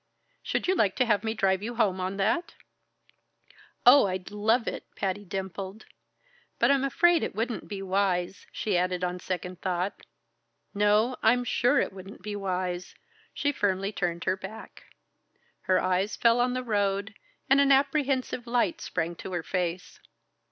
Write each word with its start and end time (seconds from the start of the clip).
"Should 0.41 0.67
you 0.67 0.73
like 0.75 0.95
to 0.95 1.05
have 1.05 1.23
me 1.23 1.35
drive 1.35 1.61
you 1.61 1.75
home 1.75 1.99
on 1.99 2.17
that?" 2.17 2.55
"Oh, 3.85 4.07
I'd 4.07 4.31
love 4.31 4.67
it!" 4.67 4.83
Patty 4.95 5.23
dimpled. 5.23 5.85
"But 6.57 6.71
I'm 6.71 6.83
afraid 6.83 7.21
it 7.21 7.35
wouldn't 7.35 7.67
be 7.67 7.83
wise," 7.83 8.47
she 8.51 8.75
added 8.75 9.03
on 9.03 9.19
second 9.19 9.61
thought. 9.61 10.07
"No, 10.73 11.17
I 11.21 11.33
am 11.33 11.43
sure 11.43 11.79
it 11.79 11.93
wouldn't 11.93 12.23
be 12.23 12.35
wise," 12.35 12.95
she 13.31 13.51
firmly 13.51 13.91
turned 13.91 14.23
her 14.23 14.35
back. 14.35 14.85
Her 15.69 15.79
eyes 15.79 16.15
fell 16.15 16.39
on 16.39 16.53
the 16.53 16.63
road, 16.63 17.13
and 17.47 17.61
an 17.61 17.71
apprehensive 17.71 18.47
light 18.47 18.81
sprang 18.81 19.13
to 19.17 19.33
her 19.33 19.43
face. 19.43 19.99